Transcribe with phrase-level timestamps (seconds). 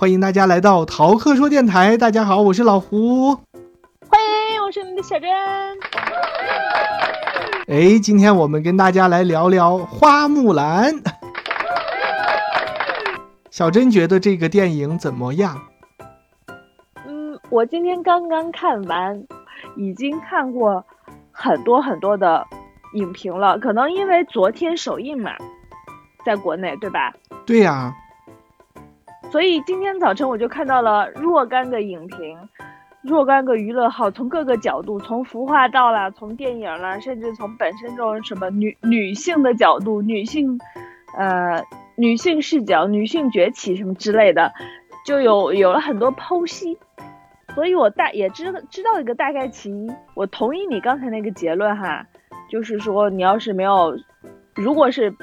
[0.00, 1.96] 欢迎大家来到淘课说电台。
[1.98, 3.34] 大家好，我是老胡。
[3.34, 4.20] 欢
[4.54, 5.28] 迎，我是你的小珍。
[7.66, 10.94] 哎，今天我们跟大家来聊聊《花木兰》。
[13.50, 15.60] 小珍觉得这个电影怎么样？
[17.04, 19.20] 嗯，我今天刚刚看完，
[19.76, 20.84] 已经看过
[21.32, 22.46] 很多很多的
[22.94, 23.58] 影评了。
[23.58, 25.32] 可能因为昨天首映嘛，
[26.24, 27.12] 在国内，对吧？
[27.44, 27.92] 对呀。
[29.30, 32.38] 所以今天早晨我就看到了若干个影评，
[33.02, 40.58] 若干个娱乐号，从各个角度，从服化道啦，从电影啦，甚至从本身这种什么女女性的角度，女性，
[41.16, 41.62] 呃，
[41.96, 44.52] 女性视角，女性崛起什么之类的，
[45.04, 46.78] 就有有了很多剖析。
[47.54, 49.70] 所以我大也知道知道一个大概其，
[50.14, 52.06] 我同意你刚才那个结论哈，
[52.48, 53.94] 就是说你要是没有，
[54.54, 55.14] 如果是。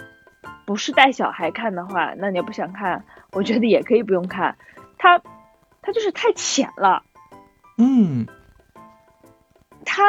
[0.67, 4.57] 不是带小孩看的话，那你要不想看，我觉得也可以不用看。
[4.97, 5.21] 它，
[5.83, 7.03] 它就是太浅了。
[7.77, 8.25] 嗯，
[9.85, 10.03] 它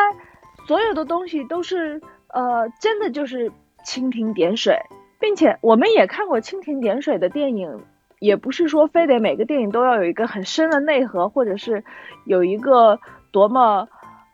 [0.66, 3.52] 所有的东西都是呃，真的就是
[3.84, 4.78] 蜻蜓点水，
[5.19, 7.84] 并且我们也看过蜻蜓点水的电影，
[8.20, 11.84] 也不是说非得每个电影都要有一个很深的内核，或者是
[12.24, 13.00] 有一个
[13.32, 13.88] 多么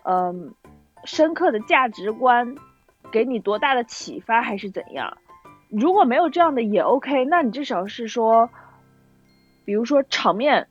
[0.05, 0.55] 嗯
[1.05, 2.55] 深刻的价值观，
[3.11, 5.17] 给你多大的启发，还是怎样。
[5.70, 8.51] 如果没有这样的也 OK，那你至少是说，
[9.65, 10.69] 比如说场面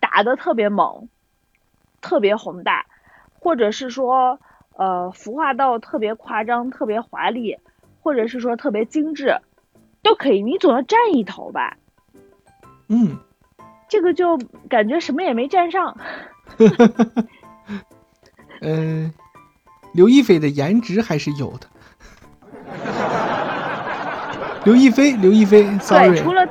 [0.00, 1.08] 打的特别猛，
[2.00, 2.86] 特别宏大，
[3.38, 4.38] 或者是说
[4.74, 7.58] 呃服化道特别夸张、特别华丽，
[8.00, 9.40] 或者是说特别精致，
[10.02, 10.42] 都可以。
[10.42, 11.76] 你总要占一头吧？
[12.88, 13.18] 嗯，
[13.88, 14.38] 这个就
[14.68, 15.96] 感觉什么也没占上。
[18.60, 19.12] 嗯，
[19.94, 21.66] 刘亦菲的颜值还是有的。
[24.64, 26.46] 刘亦菲，刘亦菲对，除了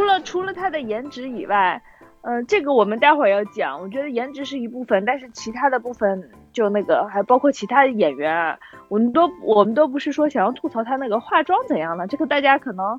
[0.00, 1.82] 除了除了他的颜值以外，
[2.22, 3.82] 嗯，这个我们待会儿要讲。
[3.82, 12.98] 我觉得颜值是一部分，但是其他的部分就那个还包括其他的演员，我们都我们都不是说想要吐槽他那个化妆怎样了，这个大家可能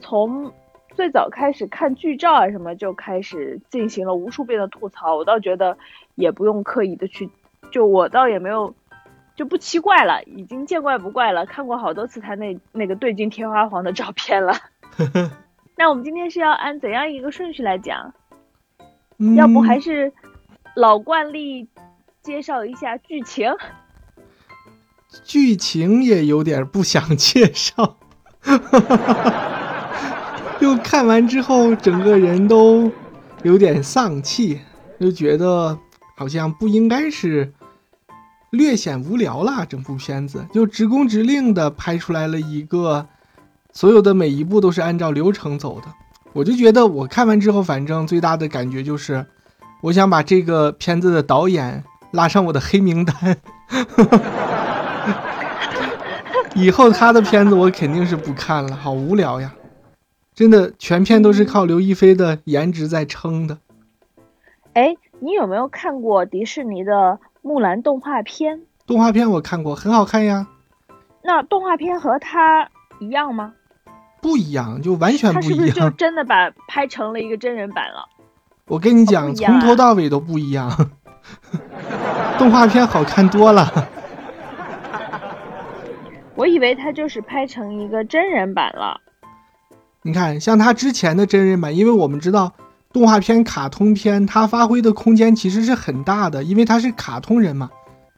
[0.00, 0.52] 从
[0.96, 5.78] 最早开始看剧照啊什么就开始进行了无数遍的吐槽，我倒觉得
[6.16, 7.30] 也不用刻意的去，
[7.70, 8.74] 就我倒也没有。
[9.34, 11.46] 就不奇怪了，已经见怪不怪了。
[11.46, 14.52] 看过好多次他那那个对镜贴花黄的照片了。
[15.82, 18.14] 那我们今天是要按怎样一个顺序来讲？
[19.34, 20.12] 要不还是
[20.76, 21.66] 老惯例，
[22.22, 23.50] 介绍一下剧情。
[25.24, 27.96] 剧情也有点不想介绍，
[30.60, 32.88] 就看完之后整个人都
[33.42, 34.60] 有点丧气，
[35.00, 35.76] 就觉得
[36.16, 37.52] 好像不应该是。
[38.50, 43.08] 略显无聊啦，整部片子就直工直令的拍出来了一个，
[43.72, 45.86] 所有的每一步都是按照流程走的。
[46.32, 49.26] 我就觉得我看完之后，反正最大的感觉就是，
[49.82, 53.36] 我想把这个片子的导演拉上我的黑名单。
[56.54, 59.54] 以后他的片子我肯定是不看了，好无聊呀！
[60.34, 63.58] 真的，全片都是靠刘亦菲的颜值在撑的。
[64.74, 67.18] 哎，你有没有看过迪士尼的？
[67.42, 70.46] 木兰动画片，动画片我看过，很好看呀。
[71.24, 72.68] 那动画片和它
[73.00, 73.54] 一样吗？
[74.22, 75.56] 不一样，就完全不一样。
[75.56, 78.08] 是不是就真的把拍成了一个真人版了？
[78.68, 80.70] 我跟你讲，从头到尾都不一样。
[82.38, 83.88] 动画片好看多了。
[86.34, 89.00] 我以为他就是拍成一个真人版了。
[90.02, 92.52] 你看，像他之前的真人版，因为我们知道。
[92.92, 97.70] 动画片、卡通片，它发挥的空间其实是很大的，因为它是卡通人嘛。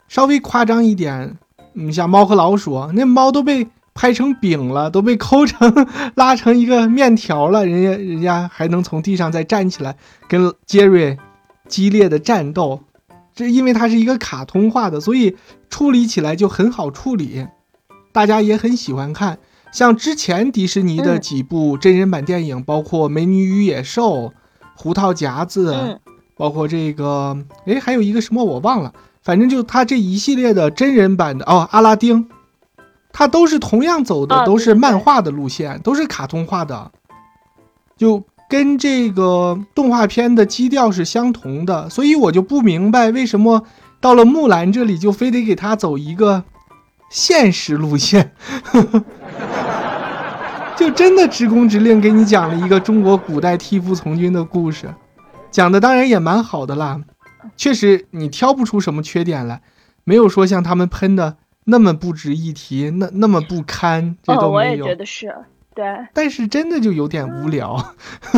[0.09, 1.37] 稍微夸张一点，
[1.75, 9.97] 你像猫和老鼠，那猫都被拍成饼了，都被抠成、拉成一个面条了，人家人家还能从地上再站起来，
[10.29, 11.17] 跟杰瑞
[11.69, 12.83] 激烈的战斗。
[13.35, 15.37] 这因为它是一个卡通化的，所以
[15.71, 17.47] 处理起来就很好处理，
[18.13, 19.39] 大家也很喜欢看。
[19.73, 24.29] 像之前迪士尼的几部真人版电影，包括《美女与野兽》。
[24.77, 26.01] 胡桃夹子，
[26.37, 28.93] 包括这个，哎，还有一个什么我忘了，
[29.23, 32.29] 反正就他这一系列的真人版的哦，阿拉丁，
[33.17, 36.91] 它都是同样走的，都是漫画的路线，都是卡通化的，
[37.97, 43.63] 就跟这个动画片的基调是相同的，所以我就不明白为什么
[44.01, 46.43] 到了木兰这里就非得给他走一个
[47.09, 48.33] 现实路线。
[50.77, 54.93] 就真的直工直令给你讲了一个中国古代替父从军的故事，
[55.53, 57.01] 讲的当然也蛮好的啦，
[57.57, 59.63] 确实你挑不出什么缺点来，
[60.03, 64.51] 没有说像他们喷的那么不值一提，那那么不堪，这都没有。
[64.53, 65.35] 我也觉得是
[65.75, 67.95] 对，但是真的就有点无聊。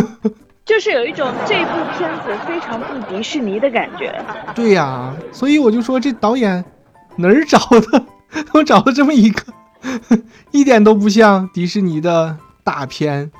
[0.64, 4.20] 就是有一种这部片子非常不迪士尼的感觉。
[4.54, 6.64] 对呀，所以我就说这导演
[7.16, 8.06] 哪儿找的？
[8.52, 9.44] 我找了这么一个，
[10.50, 13.30] 一点都不像迪士尼的大片。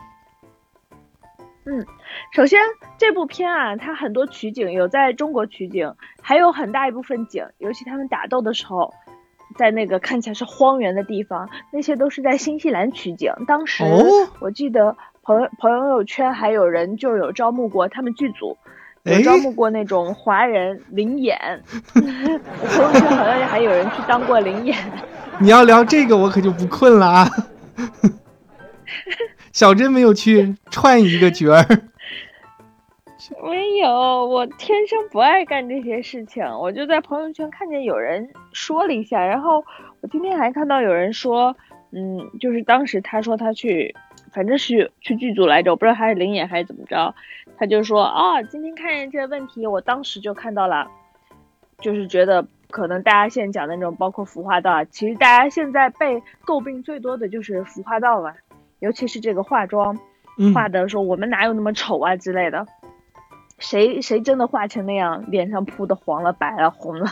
[1.65, 1.85] 嗯，
[2.33, 2.61] 首先
[2.97, 5.93] 这部片啊，它很多取景有在中国取景，
[6.23, 8.95] 还有很大一部分景，尤其他们打斗的时候，
[9.57, 13.33] 在那个看起来是荒原的地方，那些都是在新西兰取景。
[13.47, 13.85] 当时
[14.41, 14.97] 我记得。
[15.27, 18.57] 朋友朋友圈还有人就有招募过他们剧组，
[19.03, 21.37] 有招募过那种华人灵演。
[21.93, 24.77] 朋友圈好像还有人去当过灵演。
[25.41, 27.29] 你要聊这个，我可就不困了啊！
[29.51, 31.67] 小珍没有去串一个角儿。
[33.43, 33.91] 没有，
[34.27, 36.45] 我天生不爱干这些事情。
[36.45, 39.65] 我就在朋友圈看见有人说了一下，然后
[40.01, 41.57] 我今天还看到有人说，
[41.93, 43.95] 嗯，就是当时他说他去。
[44.33, 47.15] 反正是去剧组来着，我不知道他是灵演还是怎么着。
[47.57, 50.87] 他就说啊，今天看见这个问题，我当时就看到了，
[51.79, 58.35] 就是觉得可能大家现在讲的那种，包括服化道啊，其实大家现在被诟病最多的就是服化道嘛，
[58.81, 59.99] 尤其是这个化妆，
[60.53, 62.67] 化的说我们哪有那么丑啊之类的，
[63.59, 67.07] 谁谁真的画成那样，脸上铺的黄了、白了、红了。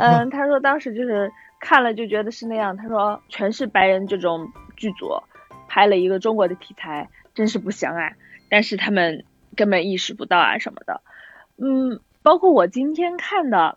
[0.00, 1.30] 嗯， 他说当时就是
[1.60, 5.10] 看了就觉得是那样，他说全是白人这种剧组。
[5.66, 8.12] 拍了一个中国的题材，真是不祥啊！
[8.48, 9.24] 但是他们
[9.56, 11.00] 根本意识不到啊什么的，
[11.56, 13.76] 嗯，包括我今天看的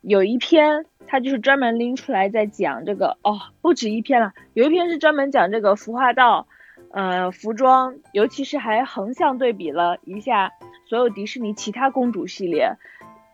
[0.00, 6.48] 有一篇，他就是专门拎出来在讲这个哦，不止一篇了，有一篇是专门讲这个服化道，
[6.90, 10.50] 呃，服装，尤其是还横向对比了一下
[10.86, 12.76] 所有迪士尼其他公主系列，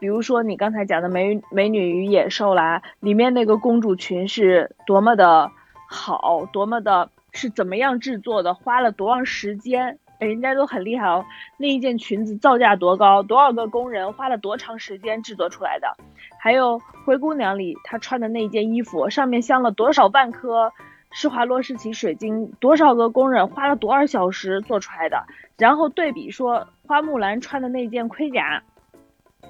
[0.01, 5.51] 比如说你刚才讲的美美女与野兽啦，里面那个公主裙是多么的
[5.89, 7.11] 好，多么的。
[7.35, 8.53] 是怎么样制作的？
[8.53, 9.99] 花了多长时间？
[10.19, 11.25] 人家都很厉害哦。
[11.57, 13.23] 那一件裙子造价多高？
[13.23, 15.97] 多少个工人花了多长时间制作出来的？
[16.39, 20.75] 还有灰姑娘里她穿的那件衣服，上面镶了多少万颗
[21.11, 22.53] 施华洛世奇水晶？
[22.61, 25.25] 多少个工人花了多少小时做出来的？
[25.57, 28.63] 然后对比说花木兰穿的那件盔甲，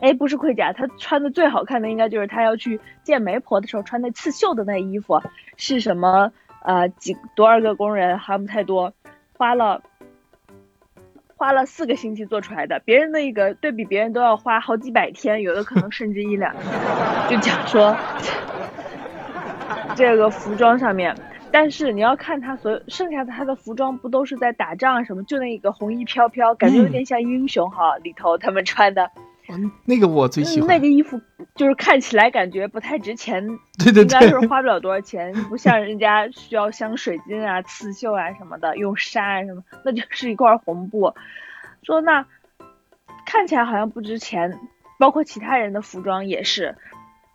[0.00, 5.20] 哎，不是盔甲，她穿的最好看的应该就是她要去见媒婆的时候穿那刺绣的那衣服，
[5.56, 6.32] 是什么？
[6.64, 8.92] 呃，几多少个工人还不太多，
[9.36, 9.82] 花了
[11.36, 16.54] 花了四个星期做出来的，别人那个对比别人都要花好几百天，有的可能甚至一两。
[17.28, 17.96] 就讲说
[19.96, 21.16] 这个服装上面，
[21.52, 29.10] 但是你要看他所有剩下的他的服装不都是在打仗什么，就那一个红衣飘飘，感觉有点像英雄哈里头他们穿的。
[29.84, 30.68] 那个我最喜欢。
[30.68, 31.20] 那个衣服
[31.54, 33.46] 就是看起来感觉不太值钱，
[33.78, 41.12] 对对对，应该是花不了多少钱，不像人家需要镶水晶啊、 刺绣啊什么的，用纱啊什么，那就是一块红布。
[41.82, 42.24] 说那
[43.26, 44.58] 看起来好像不值钱，
[44.98, 46.74] 包括其他人的服装也是。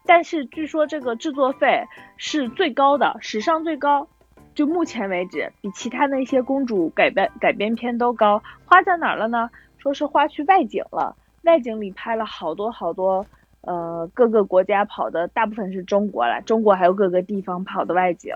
[0.08, 1.84] 但是据说这个制作费
[2.16, 4.08] 是最高的，史上最高，
[4.56, 8.42] 就目前为止比其他那些公主改编改编片都高。
[8.66, 9.50] 花在哪儿了呢？
[9.78, 11.16] 说是花去外景了。
[11.44, 13.26] 外景里拍了好多好多，
[13.62, 18.34] 呃，各个国家跑的，大部分是中国了，中国还有各个地方跑的外景。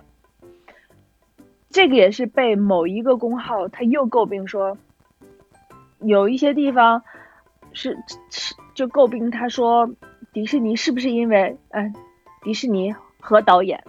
[1.70, 4.78] 这个也是被某一个公号他又诟病说，
[6.00, 7.02] 有一些地方
[7.74, 7.98] 是
[8.30, 9.90] 是就诟病他说，
[10.34, 11.94] 迪士尼是不是因为嗯，
[12.42, 13.84] 迪士尼和导演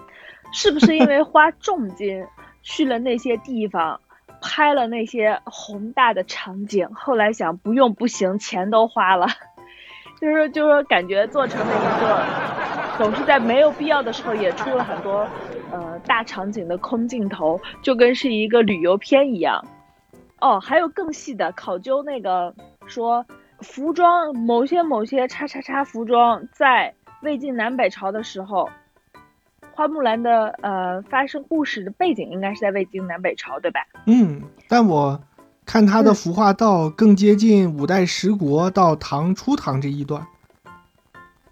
[0.53, 2.27] 是不是因为花重金
[2.63, 4.01] 去了那些地方？
[4.45, 9.29] 拍了那些宏大的场景，后来想不用不行，钱都花了，
[10.21, 12.25] 就是就是说感觉做成了一个，
[12.99, 15.25] 总是在没有必要的时候也出了很多
[15.71, 19.65] 呃大场景的空镜头，就跟是一个旅游片一样。
[20.41, 22.53] 哦，还有更细的考究，那个
[22.87, 23.25] 说
[23.62, 26.92] 服装某些某些叉叉叉服装在
[27.23, 28.69] 魏晋南北朝的时候。
[29.75, 33.81] 花木兰的呃发生故事的背景应该是在魏晋南北朝，对吧？
[34.04, 35.19] 嗯，但我
[35.64, 40.26] 看他的服化道更接近五代十国到唐初唐这一段。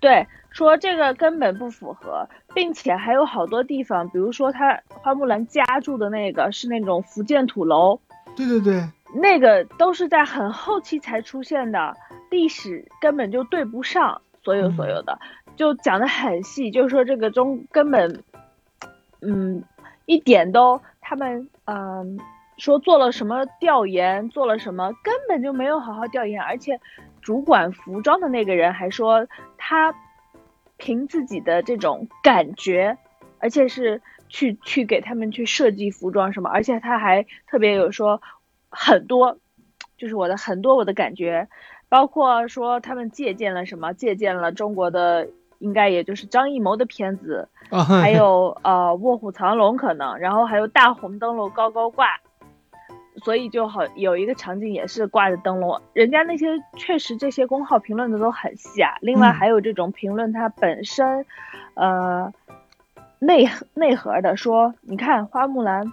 [0.00, 7.98] 对，说这个根本不符合，并且还有好多地方，比如说他花木兰家住的那个是那种福建土楼。
[8.36, 11.96] 对对对，那个都是在很后期才出现的，
[12.30, 15.18] 历史根本就对不上所有所有的。
[15.56, 18.22] 就讲的很细，就是说这个中根本，
[19.20, 19.62] 嗯，
[20.06, 22.18] 一点都他们嗯
[22.56, 26.80] 说做了什么调研，做了什么根本就没有好好调研，而且
[27.20, 29.26] 主管服装的那个人还说
[29.58, 29.94] 他
[30.78, 32.96] 凭自己的这种感觉，
[33.38, 38.22] 而且是去去给他们去设计服装什么，而且他还特别有说
[38.70, 39.38] 很多。
[39.98, 41.46] 就是我的很多我的感觉，
[41.90, 52.18] 包括说他们借鉴了什么，借鉴了中国的，应该也就是张艺谋的片子，还 有呃卧虎藏龙可能，然后还有大红灯笼高高挂，
[53.22, 56.46] 所以就好有一个场景也是挂着灯笼，人家那些
[56.78, 61.26] 确实这些公号评论的都很细啊，另外还有这种评论它本身，
[61.74, 62.32] 呃
[63.18, 65.92] 内内核的说，你看花木兰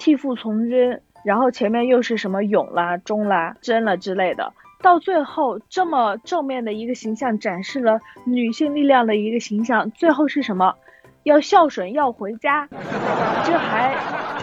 [0.00, 1.00] 替父从军。
[1.26, 10.76] 然后前面又是什么勇啦、忠啦、贞了之类的，到最后这么正面的一个形象展示了女性力量的一个形象，最后是什么？
[11.24, 12.68] 要孝顺，要回家，
[13.44, 13.92] 这还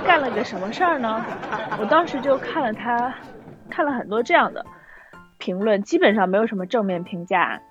[0.05, 1.25] 干了个什么事儿呢？
[1.79, 3.15] 我当时就看了他，
[3.69, 4.65] 看了很多这样的
[5.37, 7.61] 评论，基本上没有什么正面评价。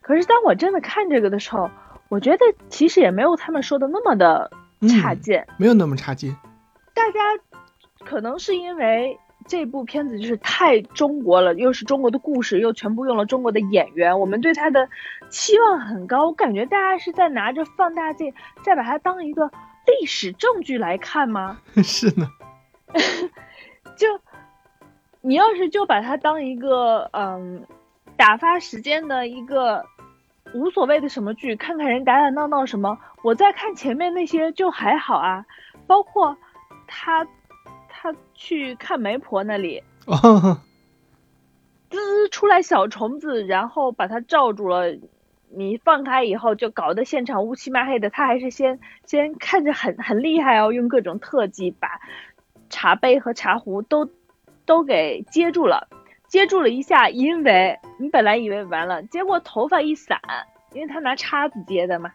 [0.00, 1.68] 可是当我真的看这个的时候，
[2.08, 4.48] 我觉得其实也没有他们说的那么的
[5.00, 6.36] 差劲，没有那么差劲，
[6.94, 7.18] 大家。
[8.04, 14.88] 可能是因为这部片子就是太中国了，又是中国的故事，又全部用了中国的演员，我们对它的
[15.28, 16.26] 期望很高。
[16.26, 18.32] 我感觉大家是在拿着放大镜，
[18.62, 19.50] 再把它当一个
[19.86, 21.60] 历史证据来看吗？
[21.82, 22.26] 是呢。
[23.96, 24.06] 就
[25.20, 27.66] 你要是就把它当一个嗯
[28.16, 29.84] 打发时间的一个
[30.54, 35.44] 无所谓的什么剧，看看人打打闹闹什么，我在看前面那些就还好啊，
[35.86, 36.34] 包括
[36.86, 37.26] 他。
[38.04, 39.82] 他去看媒婆那里，
[41.88, 44.94] 滋出来小虫子，然后把它罩住了。
[45.48, 48.10] 你放开以后，就搞得现场乌漆嘛黑的。
[48.10, 51.98] 他还是先先看着很很厉害哦，用各种特技把
[52.68, 54.10] 茶杯和茶壶都
[54.66, 55.88] 都给接住了，
[56.28, 60.20] 接住了一下，因为你本来以为完了，结果头发一散，
[60.74, 62.12] 因为他拿叉子接的嘛，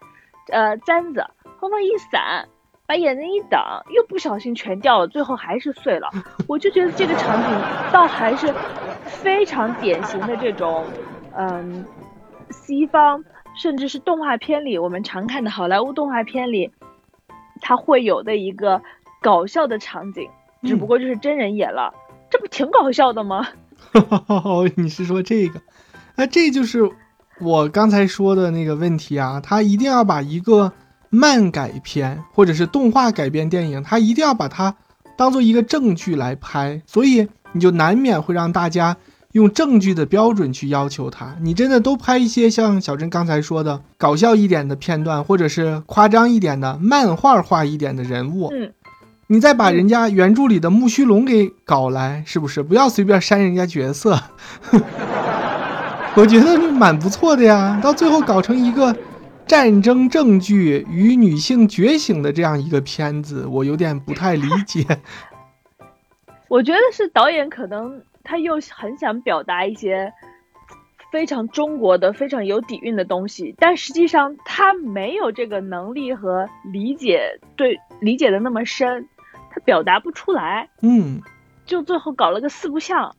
[0.52, 1.26] 呃，簪子，
[1.58, 2.46] 头发一散。
[2.90, 6.10] 把眼睛一挡，又不小心全掉了，最后还是碎了。
[6.48, 7.48] 我就觉得这个场景
[7.92, 8.52] 倒还是
[9.06, 10.84] 非常典型的这种，
[11.36, 11.84] 嗯，
[12.50, 13.22] 西方
[13.54, 16.72] 甚至是动画片里我们常看的好莱坞动画片里，
[17.60, 18.82] 它会有的一个
[19.22, 20.28] 搞笑的场景，
[20.64, 21.94] 只不过就是真人演了，
[22.28, 23.46] 这不挺搞笑的吗？
[24.74, 25.60] 你是说这个？
[26.16, 26.90] 那这就是
[27.40, 30.72] 我刚才说的那个问题啊，他一定要把一个。
[31.10, 34.76] 漫改片或者是动画改编电影，他一定要把它
[35.16, 38.96] 当做一个证据来拍，所以你就难免会让大家
[39.32, 41.34] 用证据的标准去要求他。
[41.40, 48.72] 你真的都拍一些像小珍刚才说的搞笑一点的片段，或者是夸张一点的漫画化一点的人物，嗯，
[49.26, 52.62] 你再把人家原著里的木须龙给搞来，是不是？
[52.62, 54.16] 不要随便删人家角色，
[56.14, 57.80] 我觉得蛮不错的呀。
[57.82, 58.96] 到最后搞成一个。
[59.50, 64.86] 战争证据与女性觉醒的这样一个片子，我有点不太理解。
[66.46, 70.12] 我觉得是导演可能他又很想表达一些
[71.10, 79.08] 非常中国的、非常有底蕴的东西，但实际上他没有这个能力和理解，对理解的那么深，
[79.50, 80.68] 他表达不出来。
[80.80, 81.20] 嗯，
[81.66, 83.16] 就最后搞了个四不像，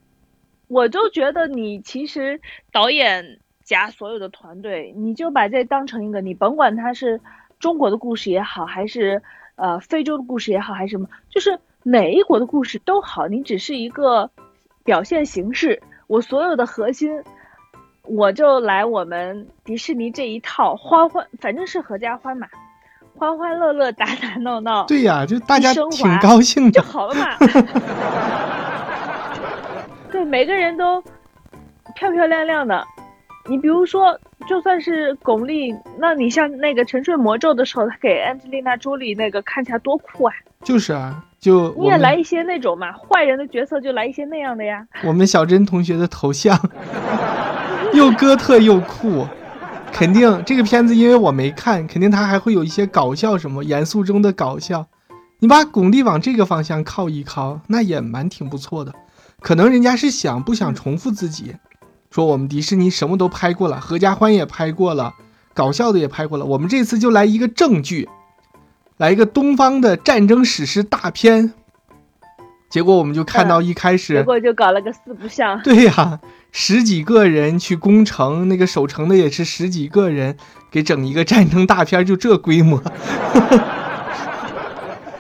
[0.70, 2.40] 我就觉得你其实
[2.72, 3.40] 导演。
[3.72, 7.22] 加所有的团队，你就把这当成一个，你甭管它是
[7.58, 9.22] 中国的故事也好，还是
[9.56, 14.30] 呃非洲的故事也好，还是什么，就是哪一国的故事都好，你只是一个
[14.84, 15.82] 表现形式。
[16.08, 17.24] 我所有的核心，
[18.04, 22.50] 我就来我们迪士尼这一套，欢欢，反正是合家欢嘛，
[23.16, 24.86] 欢欢乐乐，打打闹闹。
[24.86, 27.38] 对呀，就大家挺高兴的就好了嘛。
[30.12, 31.02] 对，每个人都
[31.96, 32.86] 漂漂亮亮的。
[33.48, 40.34] 你比如说，就算是巩俐，那你像那个《沉睡魔咒》的时候，他给安吉丽娜·朱莉那个看起来多酷啊！
[40.64, 44.86] 就是啊，就你也来一些那种嘛，坏人的角色就来一些那样的呀。
[45.04, 46.58] 我们小珍同学的头像
[47.94, 49.26] 又哥特又酷，
[49.92, 54.86] 肯定这个片子因为我没看，肯定他还会有一些搞笑什么严肃中的搞笑。
[55.40, 58.94] 你把巩俐往这个方向靠一靠，那也蛮挺不错的。
[59.40, 61.56] 可能人家是想不想重复自己。
[62.12, 65.14] 说我们迪士尼什么都拍过了，合家欢也拍过了，
[65.54, 66.44] 搞笑的也拍过了。
[66.46, 68.10] 我们这次就来一个正剧，
[68.98, 71.54] 来一个东方的战争史诗大片。
[72.70, 75.60] 结果我们就看到一开始，结果就搞了个四不像。
[75.64, 76.20] 对呀，
[76.52, 80.36] 十几个人去攻城，那个守城的也是十几个人，
[80.70, 82.82] 给整一个战争大片，就这规模。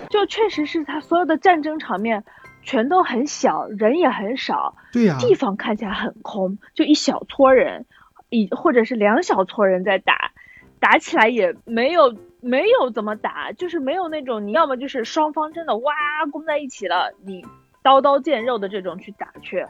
[0.09, 2.21] 就确实是他所有的战争场面。
[2.63, 7.85] 全都很小，人也很少，对呀，地方看起来很空，就一小撮人，
[8.29, 10.31] 一或者是两小撮人在打，
[10.79, 15.93] 打起来也没有没有怎么打，就是没有那种你要么就是双方真的哇
[16.31, 17.43] 攻在一起了，你
[17.83, 19.65] 刀刀见肉的这种去打去，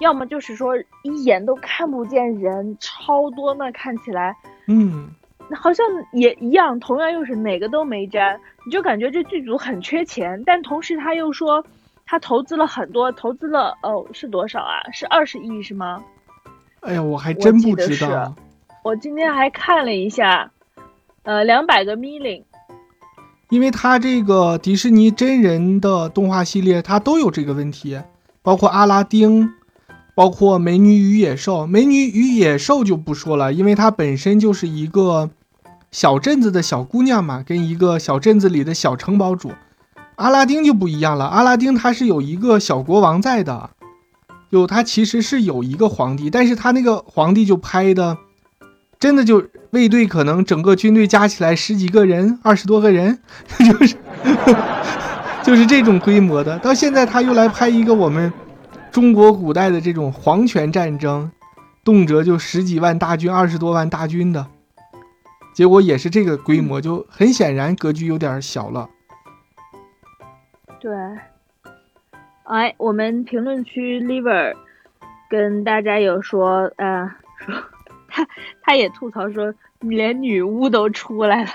[0.00, 5.10] 要么就是说一眼都看不见人，超多那看起来，嗯，
[5.54, 11.64] 好像也一样，同样又是哪个都没沾，你就感觉这剧组很缺钱，但同时他又说
[12.06, 14.90] 他投资了很多，投资了哦是多少啊？
[14.92, 16.02] 是二十亿是吗？
[16.80, 18.34] 哎呀，我还真不知道。
[18.84, 20.50] 我今天还看了一下，
[21.22, 22.42] 呃，两百个 million。
[23.48, 28.00] 因为他这个迪士尼真人的动画系列，它都有这个问题，
[28.42, 29.52] 包括阿拉丁，
[30.14, 31.66] 包括美女与野兽。
[31.66, 35.30] 美女与野兽就不说了，因为它本身就是一个
[35.90, 39.52] 小镇子的小姑娘嘛，跟一个小镇子里的小城堡主。
[40.16, 43.70] 阿拉丁就不一样了，阿拉丁他是有一个小国王在的，
[44.50, 48.18] 有他其实是有一个皇帝，但是他那个皇帝就拍的，
[48.98, 49.44] 真的就。
[49.72, 53.20] 卫队可能整个军队加起来十几个人，二十多个人，
[53.58, 53.96] 就是
[55.42, 56.58] 就是这种规模的。
[56.58, 58.30] 到现在他又来拍一个我们
[58.90, 61.32] 中国古代的这种皇权战争，
[61.82, 64.46] 动辄就十几万大军、二十多万大军的，
[65.54, 68.90] 结果也是这个规模，就很显然格局有点小了。
[70.82, 70.92] 对，
[72.42, 74.52] 哎，我们评论区 liver
[75.30, 77.08] 跟大家有说，呃，
[77.38, 77.54] 说。
[78.14, 78.28] 他
[78.60, 81.50] 他也吐槽说，连女巫都出来了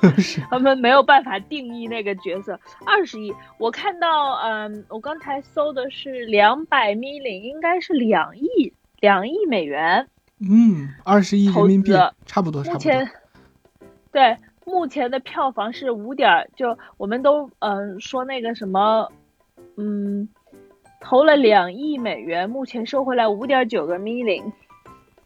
[0.48, 2.58] 他们没有办法定义那个角色。
[2.86, 10.08] 二十亿，我看到，嗯，我刚才搜的是两百 million，应该是两亿两亿美元。
[10.40, 11.92] 嗯，二十亿人民币，
[12.24, 12.78] 差不多，差不多。
[12.78, 13.10] 目前，
[14.10, 19.08] 对，目前的票房是五点，就我们都嗯说那个什么，
[19.76, 20.28] 嗯，
[21.00, 24.42] 投了两亿美元，目前收回来五点九个 million。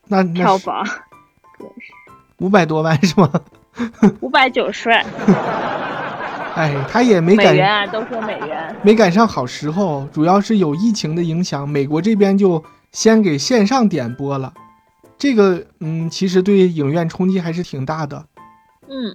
[0.07, 0.85] 那票房，
[2.41, 3.31] 五百多万是吗？
[4.21, 5.05] 五百九十万。
[6.57, 14.53] 哎，他也没赶美元啊，都说美元，没赶上好时候，主要是有疫情的影响，美国这边就先给线上点播了。
[15.17, 18.25] 这个，嗯，其实对影院冲击还是挺大的。
[18.89, 19.15] 嗯，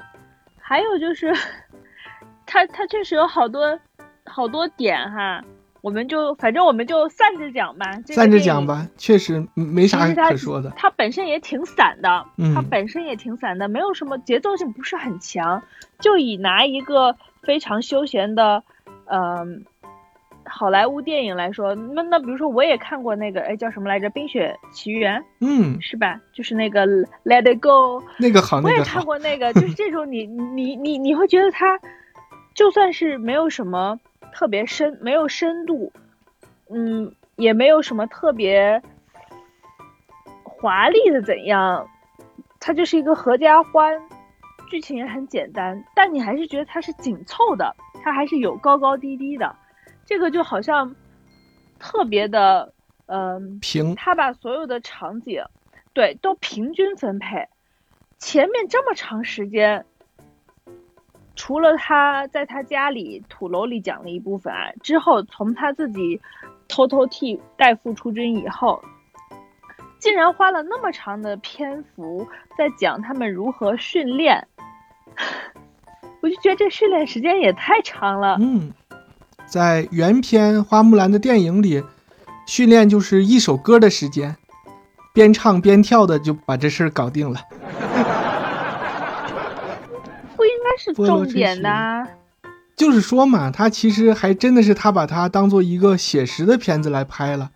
[0.66, 1.34] 还有就是，
[2.46, 3.78] 他他确实有好多
[4.26, 5.44] 好多点哈。
[5.82, 10.72] 我们就反正我们就散着讲吧，散着讲吧，确实没啥可说的。
[10.78, 15.62] 它本身也挺散的，它本身也挺散的，没有什么节奏性，不是很强。
[16.00, 18.64] 就以拿一个非常休闲的，
[19.08, 19.66] 嗯，
[20.56, 26.20] 好莱坞电影来说，那那比如说我也看过那个，哎，叫什么来着，《冰雪奇缘》，嗯，是吧？
[26.32, 26.86] 就是那个
[27.24, 31.80] 《Let It Go》，那个好，我也看过那个，就是这种你你你你会觉得它
[32.54, 34.00] 就算是没有什么。
[34.36, 35.94] 特别深，没有深度，
[36.68, 38.82] 嗯，也没有什么特别
[40.44, 41.88] 华丽的怎样，
[42.60, 43.96] 它就是一个合家欢，
[44.72, 49.56] 剧情也很简单，但你还是觉得它是紧凑的，它还是有高高低低的，
[50.06, 50.96] 这个就好像
[51.80, 52.74] 特别的，
[53.06, 55.44] 嗯，平，他把所有的场景，
[55.94, 57.48] 对，都平均分配，
[58.20, 59.86] 前面这么长时间。
[61.36, 66.22] 除了他在他家里土楼里讲了一部分啊，之后从他自己
[66.68, 68.84] 偷偷替代父出军以后，
[69.98, 74.48] 竟然花了那么长的篇幅在讲他们如何训练，
[76.22, 78.38] 我就觉得这训练时间也太长了。
[78.40, 78.72] 嗯，
[79.54, 81.84] 在原片花木兰的电影里，
[82.48, 84.36] 训练就是一首歌的时间，
[85.14, 87.40] 边唱边跳的就把这事儿搞定了。
[90.36, 92.08] 不应该是重点的，
[92.76, 97.52] 就是说嘛，他其实还真的是他把它当做一个写实的片子来拍了，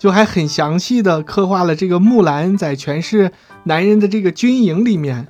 [0.00, 3.30] 就还很详细的刻画了这个木兰在全是
[3.62, 5.28] 男人的这个军营里面，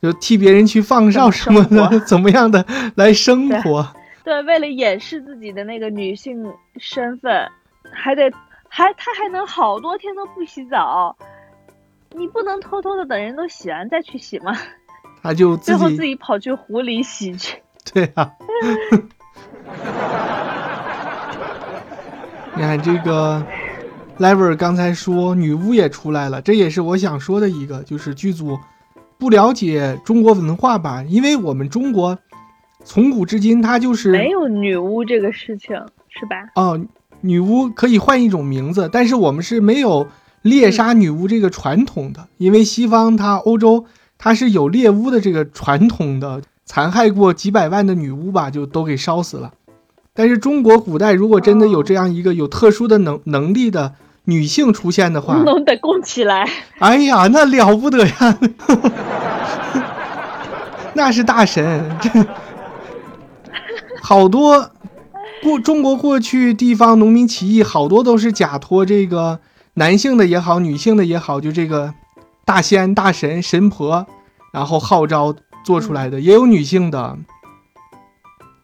[0.00, 3.88] 就替别人去放哨什么的，怎么 样的来生活。
[4.26, 7.48] 对，为了掩饰自己的那个女性身份，
[7.92, 8.28] 还得
[8.68, 11.16] 还他还能好多天都不洗澡，
[12.10, 14.52] 你不能偷偷的等人都洗完再去洗吗？
[15.22, 17.56] 他就最后自己跑去湖里洗去。
[17.94, 18.32] 对啊，
[22.56, 23.40] 你看这个
[24.18, 28.58] ，Lever 刚才说女巫也出来了，这也是我想说的一个，就是剧组
[29.18, 31.04] 不了解中国文化吧？
[31.04, 32.18] 因为我们中国
[32.86, 35.76] 从古至今，它就是没有女巫这个事情，
[36.08, 36.36] 是吧？
[36.54, 36.80] 哦，
[37.20, 40.06] 女巫可以换一种名字，但是我们是没有
[40.42, 43.84] 猎杀女巫这个传统的，因为西方它欧洲。
[44.18, 49.52] 它是有猎巫的这个传统的，残害过几百万的女巫吧，就都给烧死了。
[50.14, 53.92] 但是中国古代如果真的有这样一个有特殊的能能力的
[54.24, 56.48] 女性出现的话，能得供起来。
[56.78, 58.38] 哎呀，那了不得呀，
[60.96, 62.08] 那是大神，这
[64.08, 64.70] 好多
[65.42, 69.40] 过中国过去地方农民起义，好多都是假托这个
[69.74, 71.92] 男性的也好，女性的也好，就这个
[72.44, 74.06] 大仙、大神、神婆，
[74.52, 77.18] 然后号召做出来的，也有女性的，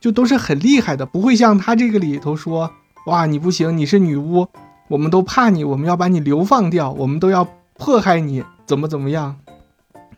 [0.00, 2.70] 就都是很厉害的，不会像他这个里头说，
[3.07, 4.46] 哇，你不行，你是女巫，
[4.87, 9.35] 我们都怕你，我们要把你流放掉，我们都要迫害你，怎么怎么样，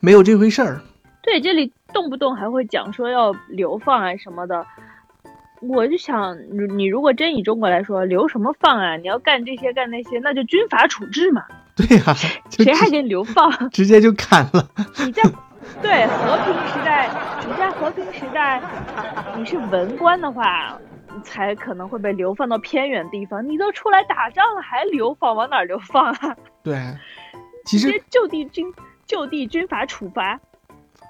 [0.01, 0.83] 没有这回事儿。
[1.23, 4.67] 对，这里动不动还会讲说要流放啊什么的，
[5.68, 8.96] 我就想，你你如果真以中国来说，流什么放啊？
[8.96, 11.42] 你要干这些干那些，那就军法处置嘛。
[11.77, 12.05] 对呀、
[12.48, 13.50] 就谁还给你流放？
[13.70, 14.68] 直接就砍了。
[15.05, 15.22] 你在
[15.83, 17.11] 对和平时代，
[17.46, 18.62] 你在和平时代，
[19.37, 20.79] 你是文官的话，
[21.24, 23.48] 才可能会被流放到偏远地方。
[23.48, 25.35] 你都出来打仗了，还流放？
[25.35, 26.37] 往哪儿流放啊？
[26.62, 26.79] 对，
[27.64, 28.72] 其实就地军
[29.07, 30.38] 就地军法处罚。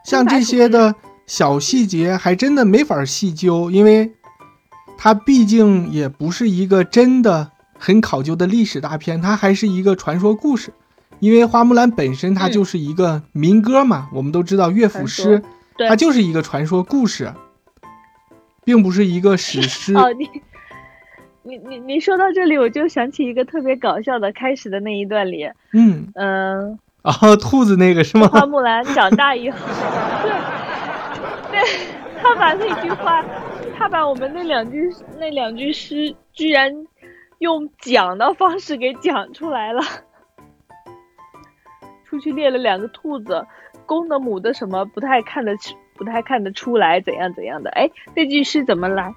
[0.05, 0.95] 像这些的
[1.27, 4.11] 小细节，还真的没法细究，因为
[4.97, 10.73] 它毕竟也不是一个真的很考究的历史大片，它还是一个传说故事。
[11.21, 15.43] 因为花木兰本身它嗯就是一个民歌嘛，我们都知道乐府诗，
[15.77, 17.33] 对它就是一个传说故事，
[18.65, 19.95] 并不是一个史 诗。
[19.95, 20.29] 哦，你
[21.43, 28.27] 你你你说到这里，我就想起一个特别搞笑的开始的那一段里，嗯，嗯、啊，兔子那个是吗？
[28.29, 29.57] 花木兰长大以后，
[30.21, 30.31] 对，
[31.53, 31.61] 对，
[32.21, 33.25] 他把那句话，
[33.77, 36.87] 他把我们那两句那两句诗，居然
[37.39, 39.83] 用讲的方式给讲出来了。
[42.09, 43.47] 出去猎了两个兔子，
[43.87, 47.71] 公的母的什么不太看得出，不太看得出来怎样怎样的。
[47.71, 49.15] 哎，那句诗怎么来？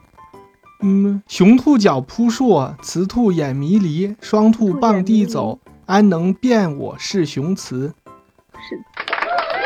[0.81, 7.93] 嗯，雄兔脚扑朔，雌兔眼迷离，双兔傍地走，安能辨我是雄雌？
[8.59, 8.81] 是，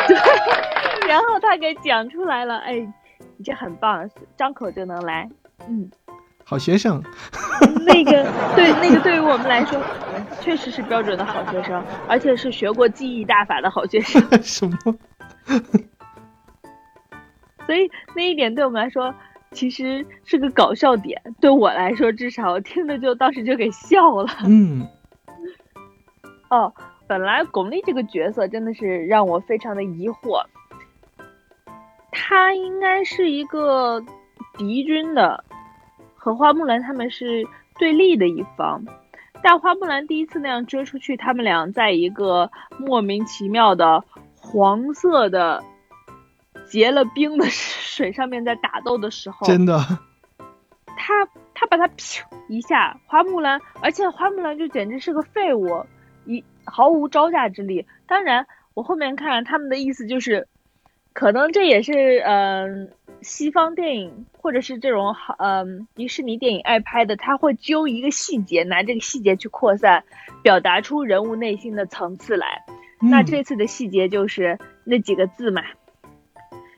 [0.07, 0.17] 对，
[1.07, 2.57] 然后他给讲出来了。
[2.59, 2.85] 哎，
[3.41, 5.27] 你这很棒，张口就能来。
[5.67, 5.89] 嗯。
[6.45, 7.01] 好学生，
[7.87, 8.11] 那个
[8.55, 9.81] 对那个对于我们来说，
[10.15, 14.77] 嗯确实是标准的好学生，而且是学过记忆大法的好学生， 什么？
[17.65, 19.11] 所以那一点对我们来说
[19.53, 21.19] 其实是个搞笑点。
[21.39, 24.27] 对我来说，至少我听着就当时就给笑了。
[24.45, 24.87] 嗯，
[26.51, 26.71] 哦，
[27.07, 30.43] 本来巩俐这个角色真的是让我非常的疑惑，
[32.11, 34.03] 她应该是一个
[34.57, 35.43] 敌军的，
[36.15, 37.47] 和花木兰他们是
[37.79, 38.83] 对立的一方。
[39.43, 44.03] 但花木兰第一次那样追出去，他们俩在一个莫名其妙的
[44.35, 45.63] 黄色的
[46.67, 49.79] 结了冰的 水上面在打斗的时候，真的，
[50.95, 55.85] 他他把他噗一下，花木兰，而且花木兰就简直是个废物，
[56.25, 57.87] 一毫无招架之力。
[58.05, 58.45] 当然，
[58.75, 60.47] 我后面看他们的意思就是，
[61.13, 62.89] 可能这也是嗯、
[63.21, 70.03] 西方电影或者是这种好嗯、迪士尼电影爱拍的，他会揪一个细节，拿这个细节去扩散，
[70.41, 72.63] 表达出人物内心的层次来。
[72.99, 75.63] 那嗯这次的细节就是那几个字嘛，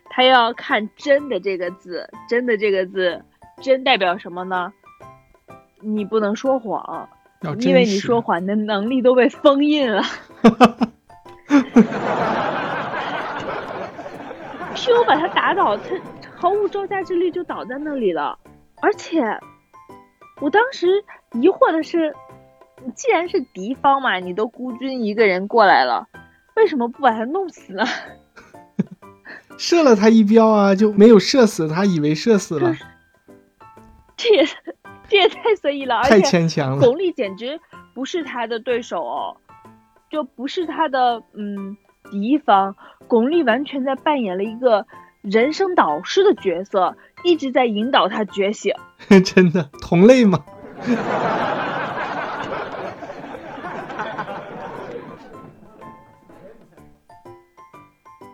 [0.09, 3.23] 他要看“真”的这个字，“真”的这个字
[3.61, 4.73] ，“真”代表什么呢？
[5.81, 7.09] 你不能说谎，
[7.59, 10.01] 因为你说谎，你的能力都被封印了。
[14.75, 15.83] Q 把他打倒，他
[16.35, 18.37] 毫无招架之力就倒在那里了。
[18.81, 19.21] 而且，
[20.41, 22.13] 我当时疑惑的是，
[22.83, 26.07] 你既然是敌方嘛，你都孤军一个人过来了，
[26.55, 27.85] 为什么不把他弄死呢？
[29.57, 32.75] 射了他一镖啊，就没有射死他，以为射死了，
[34.17, 34.45] 这也
[35.07, 36.81] 这也太随意了，而太且牵强了。
[36.81, 37.59] 巩俐简直
[37.93, 39.37] 不是他的对手哦，
[40.09, 41.77] 就不是他的嗯
[42.11, 42.75] 敌方。
[43.07, 44.87] 巩俐完全在扮演了一个
[45.21, 48.73] 人生导师的角色，一直在引导他觉醒。
[49.25, 50.39] 真的同类吗？